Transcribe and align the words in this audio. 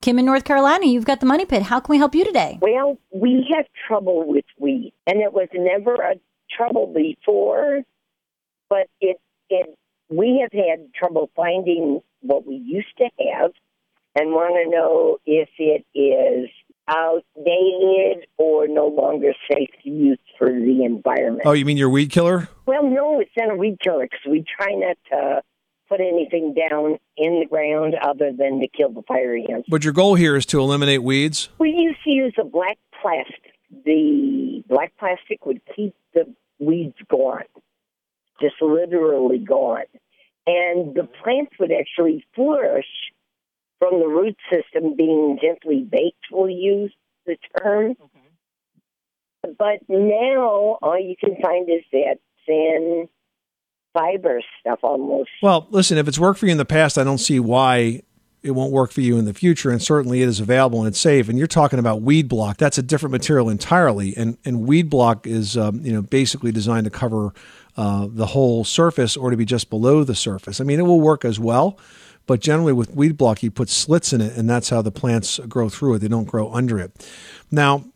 Kim 0.00 0.18
in 0.18 0.24
North 0.24 0.44
Carolina, 0.44 0.86
you've 0.86 1.04
got 1.04 1.18
the 1.20 1.26
money 1.26 1.44
pit. 1.44 1.62
How 1.62 1.80
can 1.80 1.92
we 1.92 1.98
help 1.98 2.14
you 2.14 2.24
today? 2.24 2.58
Well, 2.62 2.98
we 3.12 3.46
have 3.54 3.66
trouble 3.86 4.24
with 4.26 4.44
weed, 4.58 4.92
and 5.06 5.20
it 5.20 5.32
was 5.32 5.48
never 5.52 5.94
a 5.94 6.14
trouble 6.56 6.86
before, 6.86 7.80
but 8.70 8.88
it 9.00 9.20
it 9.50 9.76
we 10.08 10.40
have 10.40 10.52
had 10.52 10.94
trouble 10.94 11.30
finding 11.34 12.00
what 12.20 12.46
we 12.46 12.54
used 12.54 12.96
to 12.98 13.08
have, 13.32 13.50
and 14.14 14.30
want 14.30 14.54
to 14.64 14.70
know 14.70 15.18
if 15.26 15.48
it 15.58 15.84
is 15.98 16.48
outdated 16.86 18.26
or 18.38 18.68
no 18.68 18.86
longer 18.86 19.34
safe 19.50 19.68
to 19.82 19.90
use 19.90 20.18
for 20.38 20.48
the 20.48 20.84
environment. 20.84 21.42
Oh, 21.44 21.52
you 21.52 21.64
mean 21.64 21.76
your 21.76 21.90
weed 21.90 22.10
killer? 22.10 22.48
Well, 22.66 22.88
no, 22.88 23.20
it's 23.20 23.30
not 23.36 23.50
a 23.50 23.56
weed 23.56 23.78
killer 23.82 24.04
because 24.04 24.26
we 24.30 24.44
try 24.58 24.74
not 24.74 24.96
to 25.10 25.42
put 25.88 26.00
anything 26.00 26.54
down 26.54 26.98
in 27.16 27.40
the 27.40 27.46
ground 27.46 27.94
other 28.02 28.32
than 28.32 28.60
to 28.60 28.68
kill 28.68 28.90
the 28.90 29.02
fire 29.02 29.36
ants. 29.36 29.68
But 29.68 29.84
your 29.84 29.92
goal 29.92 30.14
here 30.14 30.36
is 30.36 30.46
to 30.46 30.60
eliminate 30.60 31.02
weeds? 31.02 31.48
We 31.58 31.70
used 31.70 32.02
to 32.04 32.10
use 32.10 32.34
a 32.38 32.44
black 32.44 32.78
plastic. 33.00 33.54
The 33.84 34.62
black 34.68 34.92
plastic 34.98 35.44
would 35.46 35.60
keep 35.74 35.94
the 36.14 36.32
weeds 36.58 36.96
gone, 37.10 37.44
just 38.40 38.56
literally 38.60 39.38
gone. 39.38 39.84
And 40.46 40.94
the 40.94 41.08
plants 41.22 41.52
would 41.60 41.72
actually 41.72 42.24
flourish 42.34 42.86
from 43.78 44.00
the 44.00 44.08
root 44.08 44.36
system 44.50 44.96
being 44.96 45.38
gently 45.40 45.86
baked, 45.88 46.26
we'll 46.30 46.50
use 46.50 46.92
the 47.26 47.36
term. 47.60 47.94
Mm-hmm. 47.94 49.52
But 49.56 49.88
now 49.88 50.78
all 50.82 50.98
you 50.98 51.14
can 51.18 51.36
find 51.40 51.68
is 51.68 51.84
that 51.92 52.18
thin 52.46 53.08
fiber 53.98 54.40
stuff 54.60 54.80
almost. 54.82 55.30
Well, 55.42 55.66
listen, 55.70 55.98
if 55.98 56.08
it's 56.08 56.18
worked 56.18 56.38
for 56.38 56.46
you 56.46 56.52
in 56.52 56.58
the 56.58 56.64
past, 56.64 56.98
I 56.98 57.04
don't 57.04 57.18
see 57.18 57.40
why 57.40 58.02
it 58.42 58.52
won't 58.52 58.72
work 58.72 58.92
for 58.92 59.00
you 59.00 59.18
in 59.18 59.24
the 59.24 59.34
future. 59.34 59.70
And 59.70 59.82
certainly 59.82 60.22
it 60.22 60.28
is 60.28 60.40
available 60.40 60.80
and 60.80 60.88
it's 60.88 61.00
safe. 61.00 61.28
And 61.28 61.36
you're 61.36 61.46
talking 61.46 61.78
about 61.78 62.02
weed 62.02 62.28
block. 62.28 62.56
That's 62.56 62.78
a 62.78 62.82
different 62.82 63.12
material 63.12 63.48
entirely. 63.48 64.16
And, 64.16 64.38
and 64.44 64.66
weed 64.66 64.88
block 64.88 65.26
is, 65.26 65.56
um, 65.56 65.80
you 65.84 65.92
know, 65.92 66.02
basically 66.02 66.52
designed 66.52 66.84
to 66.84 66.90
cover 66.90 67.32
uh, 67.76 68.06
the 68.08 68.26
whole 68.26 68.64
surface 68.64 69.16
or 69.16 69.30
to 69.30 69.36
be 69.36 69.44
just 69.44 69.70
below 69.70 70.04
the 70.04 70.14
surface. 70.14 70.60
I 70.60 70.64
mean, 70.64 70.78
it 70.78 70.84
will 70.84 71.00
work 71.00 71.24
as 71.24 71.40
well. 71.40 71.78
But 72.26 72.40
generally, 72.40 72.74
with 72.74 72.94
weed 72.94 73.16
block, 73.16 73.42
you 73.42 73.50
put 73.50 73.70
slits 73.70 74.12
in 74.12 74.20
it, 74.20 74.36
and 74.36 74.50
that's 74.50 74.68
how 74.68 74.82
the 74.82 74.90
plants 74.90 75.40
grow 75.48 75.70
through 75.70 75.94
it. 75.94 75.98
They 76.00 76.08
don't 76.08 76.26
grow 76.26 76.52
under 76.52 76.78
it. 76.78 77.08
Now, 77.50 77.86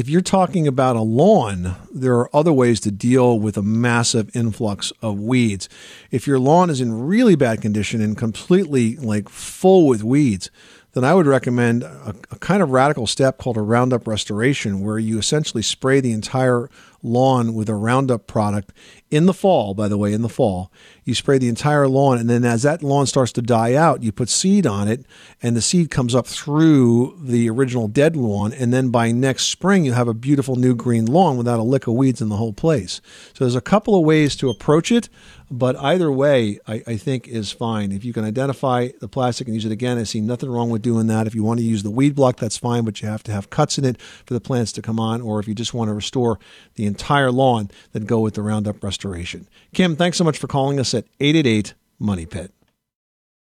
if 0.00 0.08
you're 0.08 0.22
talking 0.22 0.66
about 0.66 0.96
a 0.96 1.02
lawn, 1.02 1.76
there 1.92 2.14
are 2.14 2.34
other 2.34 2.54
ways 2.54 2.80
to 2.80 2.90
deal 2.90 3.38
with 3.38 3.58
a 3.58 3.62
massive 3.62 4.34
influx 4.34 4.94
of 5.02 5.20
weeds. 5.20 5.68
If 6.10 6.26
your 6.26 6.38
lawn 6.38 6.70
is 6.70 6.80
in 6.80 7.06
really 7.06 7.34
bad 7.34 7.60
condition 7.60 8.00
and 8.00 8.16
completely 8.16 8.96
like 8.96 9.28
full 9.28 9.86
with 9.86 10.02
weeds, 10.02 10.48
then 10.94 11.04
I 11.04 11.12
would 11.12 11.26
recommend 11.26 11.82
a, 11.82 12.14
a, 12.30 12.38
kind 12.38 12.62
of 12.62 12.70
radical 12.70 13.06
step 13.06 13.36
called 13.36 13.58
a 13.58 13.60
Roundup 13.60 14.06
restoration, 14.06 14.80
where 14.80 14.98
you 14.98 15.18
essentially 15.18 15.62
spray 15.62 16.00
the 16.00 16.12
entire 16.12 16.70
lawn 17.02 17.54
with 17.54 17.68
a 17.68 17.74
Roundup 17.74 18.26
product 18.26 18.72
in 19.10 19.26
the 19.26 19.34
fall, 19.34 19.74
by 19.74 19.88
the 19.88 19.98
way, 19.98 20.12
in 20.12 20.22
the 20.22 20.28
fall. 20.28 20.70
You 21.04 21.14
spray 21.14 21.38
the 21.38 21.48
entire 21.48 21.88
lawn, 21.88 22.18
and 22.18 22.30
then 22.30 22.44
as 22.44 22.62
that 22.62 22.82
lawn 22.82 23.06
starts 23.06 23.32
to 23.32 23.42
die 23.42 23.74
out, 23.74 24.02
you 24.02 24.12
put 24.12 24.28
seed 24.28 24.66
on 24.66 24.86
it, 24.86 25.04
and 25.42 25.56
the 25.56 25.62
seed 25.62 25.90
comes 25.90 26.14
up 26.14 26.26
through 26.26 27.18
the 27.20 27.50
original 27.50 27.88
dead 27.88 28.16
lawn, 28.16 28.52
and 28.52 28.72
then 28.72 28.90
by 28.90 29.10
next 29.10 29.46
spring, 29.46 29.84
you 29.84 29.92
have 29.92 30.08
a 30.08 30.14
beautiful 30.14 30.56
new 30.56 30.74
green 30.74 31.06
lawn 31.06 31.36
without 31.36 31.58
a 31.58 31.64
lick 31.64 31.86
of 31.86 31.94
weeds 31.94 32.20
in 32.20 32.28
the 32.28 32.36
whole 32.36 32.52
place. 32.52 33.00
So 33.34 33.44
there's 33.44 33.56
a 33.56 33.60
couple 33.60 33.98
of 33.98 34.04
ways 34.04 34.36
to 34.36 34.50
approach 34.50 34.92
it, 34.92 35.08
but 35.50 35.74
either 35.76 36.12
way, 36.12 36.60
I, 36.68 36.82
I 36.86 36.96
think 36.96 37.26
is 37.26 37.50
fine. 37.50 37.90
If 37.90 38.04
you 38.04 38.12
can 38.12 38.24
identify 38.24 38.90
the 39.00 39.08
plastic 39.08 39.48
and 39.48 39.54
use 39.54 39.64
it 39.64 39.72
again, 39.72 39.98
I 39.98 40.04
see 40.04 40.20
nothing 40.20 40.48
wrong 40.48 40.70
with 40.70 40.82
doing 40.82 41.08
that. 41.08 41.26
If 41.26 41.34
you 41.34 41.42
want 41.42 41.58
to 41.58 41.66
use 41.66 41.82
the 41.82 41.90
weed 41.90 42.14
block, 42.14 42.36
that's 42.36 42.56
fine, 42.56 42.84
but 42.84 43.02
you 43.02 43.08
have 43.08 43.24
to 43.24 43.32
have 43.32 43.50
cuts 43.50 43.76
in 43.76 43.84
it 43.84 44.00
for 44.00 44.34
the 44.34 44.40
plants 44.40 44.70
to 44.72 44.82
come 44.82 45.00
on, 45.00 45.20
or 45.20 45.40
if 45.40 45.48
you 45.48 45.54
just 45.56 45.74
want 45.74 45.88
to 45.88 45.94
restore 45.94 46.38
the 46.76 46.86
entire 46.90 47.30
lawn, 47.30 47.70
that 47.92 48.06
go 48.06 48.20
with 48.20 48.34
the 48.34 48.42
Roundup 48.42 48.82
Restoration. 48.82 49.48
Kim, 49.72 49.96
thanks 49.96 50.18
so 50.18 50.24
much 50.24 50.38
for 50.38 50.46
calling 50.46 50.78
us 50.78 50.92
at 50.94 51.06
888 51.20 51.74
Money 51.98 52.26
Pit. 52.26 52.52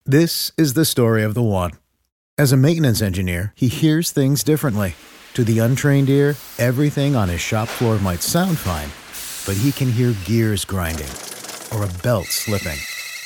This 0.07 0.53
is 0.57 0.75
the 0.75 0.85
story 0.85 1.23
of 1.23 1.35
the 1.35 1.43
one. 1.43 1.73
As 2.37 2.53
a 2.53 2.57
maintenance 2.57 3.01
engineer, 3.01 3.53
he 3.55 3.69
hears 3.69 4.11
things 4.11 4.43
differently. 4.43 4.95
To 5.35 5.45
the 5.45 5.59
untrained 5.59 6.09
ear, 6.09 6.37
everything 6.59 7.17
on 7.17 7.29
his 7.29 7.41
shop 7.41 7.69
floor 7.69 7.99
might 7.99 8.23
sound 8.23 8.59
fine, 8.59 8.91
but 9.47 9.61
he 9.61 9.73
can 9.73 9.91
hear 9.91 10.15
gears 10.25 10.65
grinding 10.65 11.11
or 11.73 11.85
a 11.85 12.03
belt 12.03 12.27
slipping. 12.27 12.79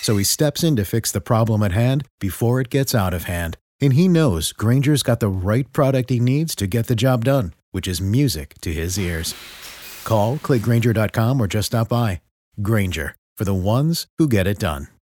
So 0.03 0.17
he 0.17 0.25
steps 0.25 0.65
in 0.65 0.77
to 0.77 0.85
fix 0.85 1.13
the 1.13 1.21
problem 1.21 1.63
at 1.63 1.73
hand 1.73 2.07
before 2.19 2.61
it 2.61 2.71
gets 2.71 2.95
out 2.95 3.13
of 3.13 3.25
hand. 3.25 3.57
And 3.81 3.93
he 3.93 4.09
knows 4.09 4.53
Grainger's 4.53 5.03
got 5.03 5.21
the 5.21 5.29
right 5.29 5.71
product 5.73 6.11
he 6.11 6.19
needs 6.19 6.55
to 6.57 6.67
get 6.67 6.87
the 6.87 6.97
job 6.97 7.25
done, 7.25 7.55
which 7.73 7.87
is 7.87 8.01
music 8.01 8.55
to 8.63 8.73
his 8.73 8.99
ears. 8.99 9.35
Call, 10.09 10.39
clickgrainger.com, 10.39 11.41
or 11.41 11.47
just 11.47 11.67
stop 11.67 11.89
by. 11.89 12.21
Grainger, 12.61 13.15
for 13.37 13.45
the 13.45 13.55
ones 13.55 14.07
who 14.19 14.29
get 14.29 14.47
it 14.47 14.59
done. 14.59 14.98